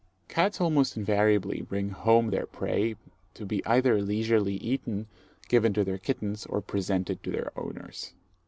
Cats 0.27 0.59
almost 0.59 0.97
invariably 0.97 1.61
bring 1.61 1.91
home 1.91 2.31
their 2.31 2.47
prey 2.47 2.95
to 3.35 3.45
be 3.45 3.63
either 3.67 4.01
leisurely 4.01 4.55
eaten, 4.55 5.05
given 5.47 5.73
to 5.73 5.83
their 5.83 5.99
kittens, 5.99 6.47
or 6.47 6.59
presented 6.59 7.21
to 7.21 7.29
their 7.29 7.51
owners. 7.55 8.11